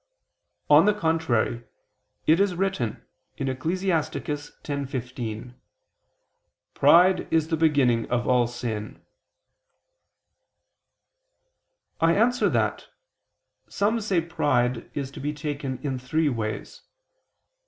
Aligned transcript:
On 0.67 0.85
the 0.87 0.95
contrary, 0.95 1.63
It 2.25 2.39
is 2.39 2.55
written 2.55 3.05
(Ecclus. 3.37 3.85
10:15): 3.85 5.53
"Pride 6.73 7.31
is 7.31 7.49
the 7.49 7.55
beginning 7.55 8.09
of 8.09 8.27
all 8.27 8.47
sin." 8.47 9.05
I 11.99 12.15
answer 12.15 12.49
that, 12.49 12.87
Some 13.67 14.01
say 14.01 14.21
pride 14.21 14.89
is 14.95 15.11
to 15.11 15.19
be 15.19 15.33
taken 15.33 15.77
in 15.83 15.99
three 15.99 16.29
ways. 16.29 16.81